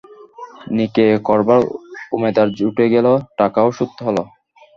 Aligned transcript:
নিকে 0.75 1.05
করবার 1.27 1.61
উমেদার 2.13 2.47
জুটে 2.57 2.85
গেল, 2.93 3.07
টাকাও 3.39 3.69
শোধ 3.77 3.91
হল। 4.05 4.17